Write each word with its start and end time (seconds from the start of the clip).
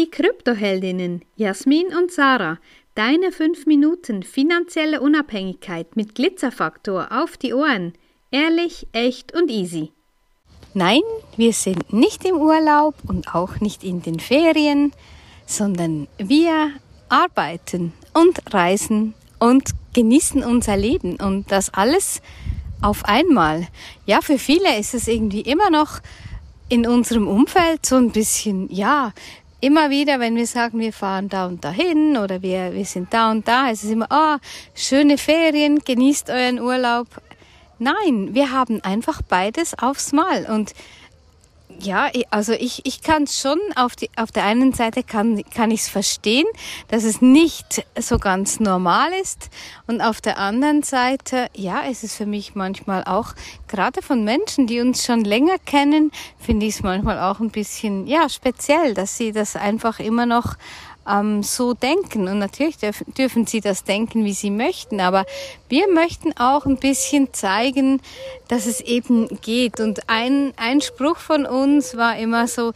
Die 0.00 0.10
Kryptoheldinnen 0.10 1.20
Jasmin 1.36 1.88
und 1.88 2.10
Sarah, 2.10 2.56
deine 2.94 3.32
5 3.32 3.66
Minuten 3.66 4.22
finanzielle 4.22 5.02
Unabhängigkeit 5.02 5.94
mit 5.94 6.14
Glitzerfaktor 6.14 7.08
auf 7.10 7.36
die 7.36 7.52
Ohren. 7.52 7.92
Ehrlich, 8.30 8.86
echt 8.92 9.34
und 9.34 9.50
easy. 9.50 9.92
Nein, 10.72 11.02
wir 11.36 11.52
sind 11.52 11.92
nicht 11.92 12.24
im 12.24 12.36
Urlaub 12.36 12.94
und 13.06 13.34
auch 13.34 13.60
nicht 13.60 13.84
in 13.84 14.00
den 14.00 14.20
Ferien, 14.20 14.92
sondern 15.44 16.08
wir 16.16 16.70
arbeiten 17.10 17.92
und 18.14 18.54
reisen 18.54 19.12
und 19.38 19.72
genießen 19.92 20.42
unser 20.42 20.78
Leben 20.78 21.16
und 21.16 21.52
das 21.52 21.74
alles 21.74 22.22
auf 22.80 23.04
einmal. 23.04 23.68
Ja, 24.06 24.22
für 24.22 24.38
viele 24.38 24.78
ist 24.78 24.94
es 24.94 25.08
irgendwie 25.08 25.42
immer 25.42 25.68
noch 25.68 26.00
in 26.70 26.86
unserem 26.86 27.28
Umfeld 27.28 27.84
so 27.84 27.96
ein 27.96 28.12
bisschen, 28.12 28.72
ja, 28.72 29.12
immer 29.60 29.90
wieder, 29.90 30.20
wenn 30.20 30.36
wir 30.36 30.46
sagen, 30.46 30.78
wir 30.78 30.92
fahren 30.92 31.28
da 31.28 31.46
und 31.46 31.64
dahin 31.64 32.16
oder 32.16 32.42
wir, 32.42 32.72
wir 32.72 32.84
sind 32.84 33.12
da 33.12 33.30
und 33.30 33.46
da, 33.46 33.70
ist 33.70 33.84
es 33.84 33.90
immer, 33.90 34.10
ah, 34.10 34.36
oh, 34.36 34.38
schöne 34.74 35.18
Ferien, 35.18 35.80
genießt 35.80 36.30
euren 36.30 36.60
Urlaub. 36.60 37.06
Nein, 37.78 38.30
wir 38.32 38.50
haben 38.52 38.82
einfach 38.82 39.22
beides 39.22 39.78
aufs 39.78 40.12
Mal 40.12 40.46
und 40.46 40.74
ja, 41.82 42.10
also 42.30 42.52
ich, 42.52 42.84
ich 42.84 43.02
kann 43.02 43.24
es 43.24 43.38
schon, 43.40 43.58
auf, 43.76 43.96
die, 43.96 44.10
auf 44.16 44.32
der 44.32 44.44
einen 44.44 44.72
Seite 44.72 45.02
kann, 45.02 45.42
kann 45.54 45.70
ich 45.70 45.80
es 45.80 45.88
verstehen, 45.88 46.46
dass 46.88 47.04
es 47.04 47.20
nicht 47.20 47.84
so 47.98 48.18
ganz 48.18 48.60
normal 48.60 49.10
ist. 49.22 49.50
Und 49.86 50.00
auf 50.00 50.20
der 50.20 50.38
anderen 50.38 50.82
Seite, 50.82 51.48
ja, 51.54 51.80
ist 51.80 52.04
es 52.04 52.14
für 52.14 52.26
mich 52.26 52.54
manchmal 52.54 53.04
auch, 53.04 53.34
gerade 53.68 54.02
von 54.02 54.24
Menschen, 54.24 54.66
die 54.66 54.80
uns 54.80 55.04
schon 55.04 55.24
länger 55.24 55.58
kennen, 55.58 56.12
finde 56.38 56.66
ich 56.66 56.76
es 56.76 56.82
manchmal 56.82 57.18
auch 57.18 57.40
ein 57.40 57.50
bisschen, 57.50 58.06
ja, 58.06 58.28
speziell, 58.28 58.94
dass 58.94 59.16
sie 59.16 59.32
das 59.32 59.56
einfach 59.56 60.00
immer 60.00 60.26
noch 60.26 60.56
ähm, 61.08 61.42
so 61.42 61.74
denken. 61.74 62.28
Und 62.28 62.38
natürlich 62.38 62.78
dürf, 62.78 63.04
dürfen 63.16 63.46
sie 63.46 63.60
das 63.60 63.84
denken, 63.84 64.24
wie 64.24 64.32
sie 64.32 64.50
möchten. 64.50 65.00
Aber 65.00 65.24
wir 65.68 65.88
möchten 65.92 66.36
auch 66.38 66.66
ein 66.66 66.76
bisschen 66.76 67.32
zeigen, 67.32 68.00
dass 68.48 68.66
es 68.66 68.80
eben 68.80 69.28
geht. 69.40 69.80
Und 69.80 70.08
ein, 70.08 70.52
ein 70.56 70.80
Spruch 70.80 71.18
von 71.18 71.46
uns 71.46 71.96
war 71.96 72.16
immer 72.18 72.46
so, 72.46 72.72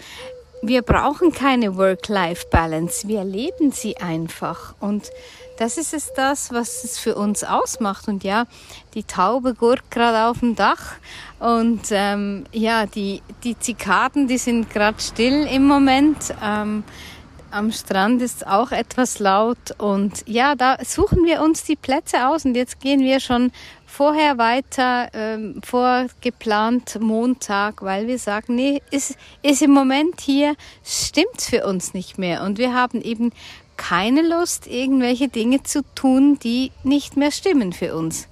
wir 0.66 0.82
brauchen 0.82 1.32
keine 1.32 1.76
Work-Life-Balance, 1.76 3.06
wir 3.06 3.22
leben 3.22 3.70
sie 3.70 3.98
einfach. 3.98 4.74
Und 4.80 5.10
das 5.58 5.77
ist 5.77 5.94
es 5.94 6.12
das, 6.14 6.52
was 6.52 6.84
es 6.84 6.98
für 6.98 7.14
uns 7.14 7.44
ausmacht. 7.44 8.08
Und 8.08 8.24
ja, 8.24 8.46
die 8.94 9.04
Taube 9.04 9.54
gurkt 9.54 9.90
gerade 9.90 10.30
auf 10.30 10.40
dem 10.40 10.56
Dach. 10.56 10.94
Und 11.38 11.82
ähm, 11.90 12.44
ja, 12.52 12.86
die, 12.86 13.22
die 13.44 13.58
Zikaden, 13.58 14.27
die 14.27 14.38
sind 14.38 14.70
gerade 14.70 15.00
still 15.00 15.46
im 15.46 15.66
Moment. 15.66 16.34
Ähm, 16.42 16.82
am 17.55 17.70
Strand 17.70 18.20
ist 18.20 18.47
auch 18.47 18.72
etwas 18.72 19.20
laut. 19.20 19.78
Und 19.78 20.24
ja, 20.27 20.55
da 20.56 20.77
suchen 20.84 21.24
wir 21.24 21.41
uns 21.41 21.62
die 21.62 21.77
Plätze 21.77 22.28
aus. 22.28 22.44
Und 22.44 22.56
jetzt 22.56 22.80
gehen 22.80 23.00
wir 23.00 23.20
schon 23.20 23.52
vorher 23.86 24.38
weiter, 24.38 25.08
ähm, 25.14 25.61
vorgeplant 25.64 26.98
Montag, 27.00 27.83
weil 27.83 28.08
wir 28.08 28.19
sagen, 28.19 28.56
nee, 28.56 28.83
ist, 28.91 29.16
ist 29.42 29.62
im 29.62 29.70
Moment 29.70 30.20
hier, 30.20 30.56
stimmt's 30.84 31.48
für 31.48 31.64
uns 31.64 31.94
nicht 31.94 32.19
mehr. 32.19 32.42
Und 32.42 32.58
wir 32.58 32.74
haben 32.74 33.00
eben 33.00 33.30
keine 33.77 34.22
Lust, 34.22 34.66
irgendwelche 34.66 35.28
Dinge 35.28 35.62
zu 35.62 35.83
tun, 35.94 36.39
die 36.41 36.72
nicht 36.83 37.16
mehr 37.16 37.30
stimmen 37.30 37.72
für 37.72 37.94
uns. 37.94 38.28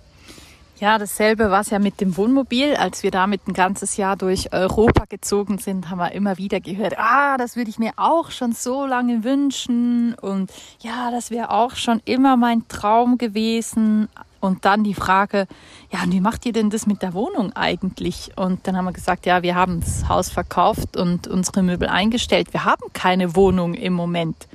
Ja, 0.83 0.99
dasselbe 0.99 1.49
war 1.53 1.61
es 1.61 1.71
ja 1.71 1.79
mit 1.79 2.01
dem 2.01 2.17
Wohnmobil. 2.17 2.75
Als 2.75 3.05
wir 3.05 3.13
damit 3.13 3.47
ein 3.47 3.53
ganzes 3.53 3.97
Jahr 3.97 4.17
durch 4.17 4.53
Europa 4.53 5.05
gezogen 5.09 5.59
sind, 5.59 5.91
haben 5.91 5.99
wir 5.99 6.11
immer 6.11 6.39
wieder 6.39 6.59
gehört, 6.59 6.99
ah, 6.99 7.37
das 7.37 7.55
würde 7.55 7.71
ich 7.71 7.79
mir 7.79 7.93
auch 7.95 8.33
schon 8.33 8.51
so 8.51 8.85
lange 8.85 9.23
wünschen. 9.23 10.15
Und 10.15 10.51
ja, 10.81 11.13
das 11.13 11.31
wäre 11.31 11.53
auch 11.53 11.77
schon 11.77 12.03
immer 12.05 12.37
mein 12.37 12.67
Traum 12.67 13.17
gewesen. 13.17 14.09
Und 14.41 14.65
dann 14.65 14.83
die 14.83 14.95
Frage, 14.95 15.47
ja, 15.93 16.03
und 16.03 16.13
wie 16.13 16.21
macht 16.21 16.45
ihr 16.47 16.53
denn 16.53 16.69
das 16.69 16.89
mit 16.89 17.01
der 17.01 17.15
Wohnung 17.15 17.53
eigentlich? 17.53 18.33
Und 18.35 18.67
dann 18.67 18.77
haben 18.77 18.87
wir 18.87 18.93
gesagt, 18.93 19.25
ja, 19.25 19.45
wir 19.45 19.55
haben 19.55 19.83
das 19.83 20.09
Haus 20.09 20.31
verkauft 20.31 20.97
und 20.97 21.29
unsere 21.29 21.63
Möbel 21.63 21.87
eingestellt. 21.87 22.53
Wir 22.53 22.65
haben 22.65 22.93
keine 22.93 23.37
Wohnung 23.37 23.75
im 23.75 23.93
Moment 23.93 24.49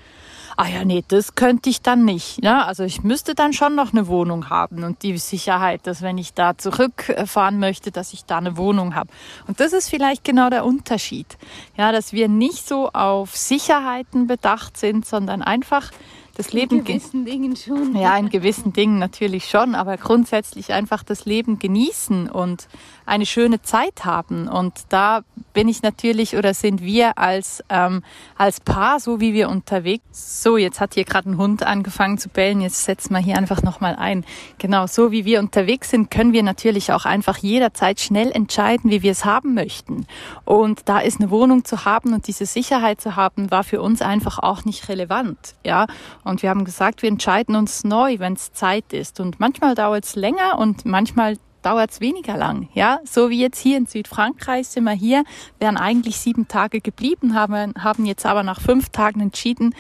ah 0.58 0.68
ja, 0.68 0.84
nee, 0.84 1.04
das 1.08 1.36
könnte 1.36 1.70
ich 1.70 1.82
dann 1.82 2.04
nicht. 2.04 2.44
Ja, 2.44 2.66
also 2.66 2.84
ich 2.84 3.04
müsste 3.04 3.36
dann 3.36 3.54
schon 3.54 3.76
noch 3.76 3.94
eine 3.94 4.08
Wohnung 4.08 4.50
haben 4.50 4.84
und 4.84 5.04
die 5.04 5.18
Sicherheit, 5.18 5.86
dass 5.86 6.02
wenn 6.02 6.18
ich 6.18 6.34
da 6.34 6.58
zurückfahren 6.58 7.60
möchte, 7.60 7.92
dass 7.92 8.12
ich 8.12 8.26
da 8.26 8.40
eine 8.40 8.58
Wohnung 8.58 8.96
habe. 8.96 9.10
Und 9.48 9.60
das 9.60 9.72
ist 9.72 9.90
vielleicht 9.90 10.24
genau 10.24 10.50
der 10.50 10.66
Unterschied. 10.66 11.38
Ja, 11.78 11.92
dass 11.92 12.12
wir 12.12 12.28
nicht 12.28 12.68
so 12.68 12.90
auf 12.90 13.38
Sicherheiten 13.38 14.28
bedacht 14.28 14.78
sind, 14.78 15.06
sondern 15.06 15.44
einfach 15.44 15.92
das 16.38 16.54
Leben. 16.54 16.80
In 16.80 16.84
gewissen 16.86 17.26
Dingen 17.26 17.56
schon. 17.56 17.96
Ja, 17.96 18.16
in 18.18 18.30
gewissen 18.30 18.72
Dingen 18.72 19.00
natürlich 19.00 19.50
schon, 19.50 19.76
aber 19.76 19.98
grundsätzlich 19.98 20.72
einfach 20.72 21.04
das 21.04 21.26
Leben 21.26 21.60
genießen 21.60 22.30
und 22.30 22.68
eine 23.06 23.26
schöne 23.26 23.62
Zeit 23.62 24.06
haben. 24.06 24.48
Und 24.48 24.74
da 24.90 25.22
bin 25.58 25.70
ich 25.70 25.82
natürlich 25.82 26.38
oder 26.38 26.54
sind 26.54 26.84
wir 26.84 27.18
als, 27.18 27.64
ähm, 27.70 28.04
als 28.38 28.60
Paar, 28.60 29.00
so 29.00 29.20
wie 29.20 29.34
wir 29.34 29.50
unterwegs. 29.50 30.44
So, 30.44 30.56
jetzt 30.56 30.80
hat 30.80 30.94
hier 30.94 31.04
gerade 31.04 31.32
ein 31.32 31.38
Hund 31.40 31.64
angefangen 31.64 32.20
zu 32.20 32.30
bellen. 32.30 32.62
Jetzt 32.62 32.84
setzen 32.84 33.12
wir 33.14 33.20
hier 33.22 33.40
einfach 33.40 33.64
nochmal 33.64 33.96
ein. 33.96 34.24
Genau, 34.60 34.86
so 34.86 35.12
wie 35.12 35.26
wir 35.26 35.40
unterwegs 35.40 35.90
sind, 35.90 36.12
können 36.12 36.32
wir 36.32 36.44
natürlich 36.44 36.92
auch 36.92 37.06
einfach 37.06 37.40
jederzeit 37.40 38.00
schnell 38.00 38.32
entscheiden, 38.32 38.92
wie 38.92 39.02
wir 39.02 39.12
es 39.12 39.26
haben 39.26 39.56
möchten. 39.56 40.06
Und 40.46 40.88
da 40.90 41.00
ist 41.00 41.20
eine 41.20 41.32
Wohnung 41.32 41.66
zu 41.66 41.86
haben 41.86 42.14
und 42.14 42.28
diese 42.28 42.46
Sicherheit 42.46 43.02
zu 43.02 43.16
haben, 43.16 43.50
war 43.50 43.64
für 43.64 43.82
uns 43.82 44.04
einfach 44.04 44.38
auch 44.38 44.64
nicht 44.64 44.90
relevant. 44.90 45.56
Ja, 45.66 45.88
und 46.24 46.44
wir 46.44 46.52
haben 46.52 46.66
gesagt, 46.66 47.02
wir 47.02 47.10
entscheiden 47.10 47.56
uns 47.56 47.84
neu, 47.84 48.20
wenn 48.20 48.34
es 48.34 48.54
Zeit 48.54 48.94
ist. 48.94 49.20
Und 49.20 49.40
manchmal 49.40 49.74
dauert 49.74 50.06
es 50.06 50.16
länger 50.16 50.60
und 50.60 50.86
manchmal 50.86 51.36
dauert 51.68 51.92
es 51.92 52.00
weniger 52.00 52.38
lang. 52.38 52.70
Ja, 52.74 53.02
so 53.04 53.30
wie 53.30 53.42
jetzt 53.42 53.60
hier 53.60 53.78
in 53.78 53.88
Südfrankreich 53.88 54.70
sind 54.70 54.86
wir 54.86 54.94
hier, 54.94 55.26
wären 55.60 55.76
eigentlich 55.76 56.18
sieben 56.18 56.48
Tage 56.48 56.80
geblieben, 56.80 57.36
haben, 57.36 57.74
haben 57.78 58.06
jetzt 58.06 58.26
aber 58.26 58.42
nach 58.42 58.62
fünf 58.62 58.88
Tagen 58.90 59.20
entschieden, 59.20 59.76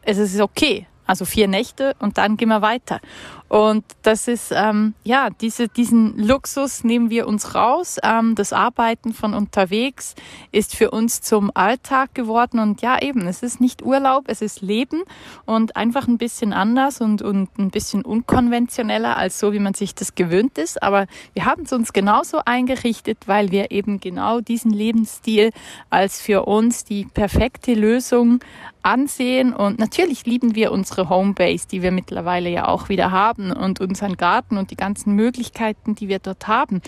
es 0.00 0.16
ist 0.16 0.40
okay. 0.40 0.86
Also 1.04 1.24
vier 1.24 1.48
Nächte 1.48 1.94
und 2.00 2.18
dann 2.18 2.36
gehen 2.36 2.48
wir 2.48 2.62
weiter. 2.62 3.00
Und 3.48 3.84
das 4.02 4.28
ist, 4.28 4.52
ähm, 4.54 4.94
ja, 5.04 5.30
diese, 5.30 5.68
diesen 5.68 6.18
Luxus 6.18 6.84
nehmen 6.84 7.08
wir 7.08 7.26
uns 7.26 7.54
raus. 7.54 7.96
Ähm, 8.02 8.34
das 8.34 8.52
Arbeiten 8.52 9.14
von 9.14 9.32
unterwegs 9.32 10.14
ist 10.52 10.76
für 10.76 10.90
uns 10.90 11.22
zum 11.22 11.50
Alltag 11.54 12.14
geworden. 12.14 12.60
Und 12.60 12.82
ja, 12.82 13.00
eben, 13.00 13.26
es 13.26 13.42
ist 13.42 13.60
nicht 13.60 13.82
Urlaub, 13.82 14.24
es 14.26 14.42
ist 14.42 14.60
Leben 14.60 15.02
und 15.46 15.76
einfach 15.76 16.06
ein 16.08 16.18
bisschen 16.18 16.52
anders 16.52 17.00
und, 17.00 17.22
und 17.22 17.58
ein 17.58 17.70
bisschen 17.70 18.04
unkonventioneller 18.04 19.16
als 19.16 19.38
so, 19.38 19.52
wie 19.54 19.60
man 19.60 19.72
sich 19.72 19.94
das 19.94 20.14
gewöhnt 20.14 20.58
ist. 20.58 20.82
Aber 20.82 21.06
wir 21.32 21.46
haben 21.46 21.62
es 21.62 21.72
uns 21.72 21.94
genauso 21.94 22.40
eingerichtet, 22.44 23.18
weil 23.26 23.50
wir 23.50 23.70
eben 23.70 23.98
genau 23.98 24.40
diesen 24.40 24.72
Lebensstil 24.72 25.52
als 25.88 26.20
für 26.20 26.44
uns 26.44 26.84
die 26.84 27.06
perfekte 27.06 27.72
Lösung 27.72 28.40
ansehen. 28.82 29.54
Und 29.54 29.78
natürlich 29.78 30.26
lieben 30.26 30.54
wir 30.54 30.70
unsere 30.70 31.08
Homebase, 31.08 31.66
die 31.68 31.82
wir 31.82 31.92
mittlerweile 31.92 32.50
ja 32.50 32.68
auch 32.68 32.90
wieder 32.90 33.10
haben 33.10 33.37
haben 33.38 33.52
und 33.52 33.80
unseren 33.80 34.16
Garten 34.16 34.58
und 34.58 34.70
die 34.70 34.76
ganzen 34.76 35.14
Möglichkeiten, 35.14 35.94
die 35.94 36.08
wir 36.08 36.18
dort 36.18 36.46
haben. 36.48 36.82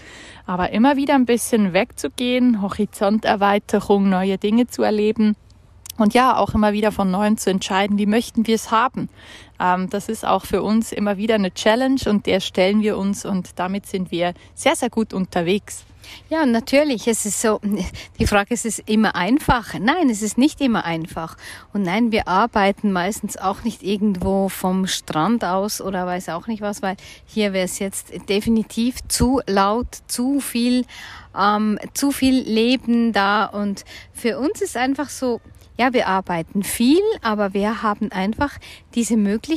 Aber 0.46 0.70
immer 0.70 0.96
wieder 0.96 1.14
ein 1.14 1.26
bisschen 1.26 1.72
wegzugehen, 1.72 2.62
Horizonterweiterung, 2.62 4.08
neue 4.08 4.38
Dinge 4.38 4.66
zu 4.66 4.82
erleben. 4.82 5.36
Und 5.96 6.14
ja, 6.14 6.36
auch 6.36 6.54
immer 6.54 6.72
wieder 6.72 6.92
von 6.92 7.10
neuem 7.10 7.36
zu 7.36 7.50
entscheiden, 7.50 7.98
wie 7.98 8.06
möchten 8.06 8.46
wir 8.46 8.54
es 8.54 8.70
haben. 8.70 9.08
Ähm, 9.60 9.90
das 9.90 10.08
ist 10.08 10.24
auch 10.24 10.44
für 10.44 10.62
uns 10.62 10.92
immer 10.92 11.16
wieder 11.16 11.34
eine 11.34 11.52
Challenge 11.52 12.00
und 12.06 12.26
der 12.26 12.40
stellen 12.40 12.82
wir 12.82 12.96
uns 12.96 13.24
und 13.24 13.58
damit 13.58 13.86
sind 13.86 14.10
wir 14.10 14.34
sehr, 14.54 14.74
sehr 14.74 14.90
gut 14.90 15.12
unterwegs. 15.12 15.84
Ja, 16.28 16.46
natürlich. 16.46 17.06
Es 17.08 17.26
ist 17.26 17.40
so, 17.40 17.60
die 18.18 18.26
Frage 18.26 18.54
ist, 18.54 18.64
ist 18.64 18.80
es 18.80 18.84
immer 18.86 19.14
einfach? 19.14 19.74
Nein, 19.78 20.08
es 20.10 20.22
ist 20.22 20.38
nicht 20.38 20.60
immer 20.60 20.84
einfach. 20.84 21.36
Und 21.72 21.82
nein, 21.82 22.12
wir 22.12 22.28
arbeiten 22.28 22.92
meistens 22.92 23.36
auch 23.36 23.64
nicht 23.64 23.82
irgendwo 23.82 24.48
vom 24.48 24.86
Strand 24.86 25.44
aus 25.44 25.80
oder 25.80 26.06
weiß 26.06 26.30
auch 26.30 26.46
nicht 26.46 26.62
was, 26.62 26.82
weil 26.82 26.96
hier 27.26 27.52
wäre 27.52 27.64
es 27.64 27.78
jetzt 27.78 28.12
definitiv 28.28 28.96
zu 29.08 29.40
laut, 29.46 29.98
zu 30.06 30.40
viel, 30.40 30.84
ähm, 31.38 31.78
zu 31.94 32.12
viel 32.12 32.40
Leben 32.40 33.12
da. 33.12 33.46
Und 33.46 33.84
für 34.12 34.38
uns 34.38 34.60
ist 34.62 34.76
einfach 34.76 35.08
so, 35.08 35.40
ja, 35.80 35.94
wir 35.94 36.08
arbeiten 36.08 36.62
viel, 36.62 37.00
aber 37.22 37.54
wir 37.54 37.82
haben 37.82 38.12
einfach 38.12 38.58
diese 38.94 39.16
Möglichkeit 39.16 39.49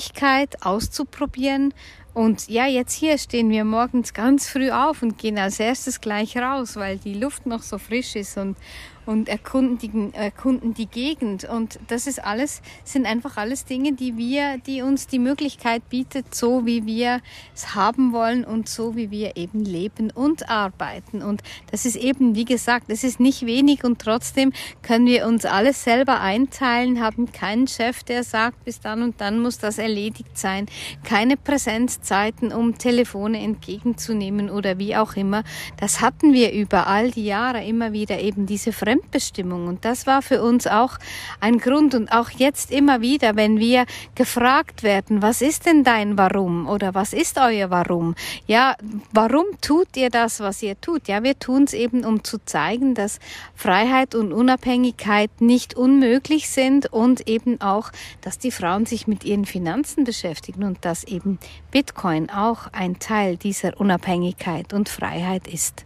auszuprobieren, 0.62 1.74
und 2.14 2.48
ja, 2.48 2.68
jetzt 2.68 2.94
hier 2.94 3.18
stehen 3.18 3.50
wir 3.50 3.66
morgens 3.66 4.14
ganz 4.14 4.48
früh 4.48 4.70
auf 4.70 5.02
und 5.02 5.18
gehen 5.18 5.40
als 5.40 5.60
erstes 5.60 6.00
gleich 6.00 6.38
raus, 6.38 6.76
weil 6.76 6.98
die 6.98 7.16
Luft 7.16 7.48
noch 7.48 7.64
so 7.64 7.80
frisch 7.80 8.16
ist 8.16 8.38
und, 8.38 8.56
und 9.06 9.30
erkunden, 9.30 10.14
erkunden 10.14 10.74
die 10.74 10.86
Gegend. 10.86 11.44
Und 11.46 11.80
das 11.88 12.08
ist 12.08 12.24
alles, 12.24 12.62
sind 12.84 13.06
einfach 13.06 13.38
alles 13.38 13.66
Dinge, 13.66 13.94
die 13.94 14.18
wir, 14.18 14.58
die 14.60 14.82
uns 14.82 15.08
die 15.08 15.20
Möglichkeit 15.20 15.90
bietet, 15.90 16.34
so 16.34 16.66
wie 16.66 16.86
wir 16.86 17.22
es 17.54 17.76
haben 17.76 18.14
wollen 18.14 18.44
und 18.46 18.70
so 18.70 18.96
wie 18.96 19.12
wir 19.12 19.38
eben 19.38 19.64
leben 19.64 20.12
und 20.12 20.50
arbeiten. 20.50 21.22
Und 21.22 21.42
das 21.72 21.86
ist 21.86 21.96
eben, 21.96 22.36
wie 22.36 22.46
gesagt, 22.46 22.86
es 22.90 23.04
ist 23.04 23.20
nicht 23.20 23.46
wenig 23.46 23.84
und 23.84 24.00
trotzdem 24.00 24.54
können 24.82 25.06
wir 25.06 25.28
uns 25.28 25.46
alles 25.46 25.84
selber 25.84 26.22
einteilen, 26.22 27.02
haben 27.02 27.32
keinen 27.32 27.68
Chef, 27.68 28.04
der 28.04 28.24
sagt, 28.24 28.64
bis 28.66 28.80
dann 28.80 29.04
und 29.04 29.22
dann 29.22 29.40
muss 29.40 29.58
das 29.58 29.78
erledigt 29.78 30.38
sein, 30.38 30.68
keine 31.04 31.38
Präsenzzeiten, 31.38 32.52
um 32.52 32.78
Telefone 32.78 33.40
entgegenzunehmen 33.40 34.50
oder 34.50 34.78
wie 34.78 34.96
auch 34.96 35.16
immer. 35.16 35.44
Das 35.78 36.02
hatten 36.02 36.34
wir 36.34 36.52
über 36.54 36.88
all 36.88 37.12
die 37.12 37.26
Jahre 37.26 37.64
immer 37.64 37.94
wieder 37.94 38.20
eben 38.20 38.46
diese 38.46 38.72
Fremdbestimmung. 38.94 39.68
Und 39.68 39.86
das 39.86 40.06
war 40.06 40.22
für 40.22 40.42
uns 40.44 40.68
auch 40.68 40.98
ein 41.40 41.58
Grund 41.58 41.96
und 41.96 42.12
auch 42.12 42.30
jetzt 42.30 42.72
immer 42.72 43.02
wieder, 43.02 43.36
wenn 43.36 43.60
wir 43.60 43.86
gefragt 44.16 44.84
werden, 44.84 45.22
was 45.22 45.42
ist 45.42 45.66
denn 45.66 45.84
dein 45.84 46.18
Warum 46.18 46.68
oder 46.68 46.94
was 46.94 47.14
ist 47.14 47.40
euer 47.40 47.70
Warum? 47.70 48.16
Ja, 48.46 48.76
warum 49.12 49.46
tut 49.62 49.98
ihr 49.98 50.10
das, 50.10 50.40
was 50.40 50.62
ihr 50.62 50.80
tut? 50.80 51.08
Ja, 51.08 51.24
wir 51.24 51.40
tun 51.40 51.64
es 51.64 51.74
eben, 51.74 52.06
um 52.06 52.24
zu 52.24 52.38
zeigen, 52.46 52.94
dass 52.94 53.20
Freiheit 53.56 54.14
und 54.16 54.32
Unabhängigkeit 54.32 55.30
nicht 55.40 55.76
unmöglich 55.76 56.50
sind 56.50 56.92
und 56.92 57.28
eben 57.28 57.62
auch, 57.62 57.92
dass 58.22 58.38
die 58.38 58.52
Frauen 58.52 58.86
sich 58.86 59.08
mit 59.08 59.24
ihren 59.24 59.46
Finanzen 59.46 60.04
beschäftigen 60.04 60.64
und 60.64 60.86
dass 60.86 61.04
eben 61.04 61.40
Bitcoin 61.72 62.30
auch 62.30 62.68
ein 62.72 63.00
Teil 63.00 63.38
dieser 63.38 63.80
Unabhängigkeit 63.80 64.74
und 64.74 64.90
Freiheit 64.90 65.48
ist. 65.48 65.86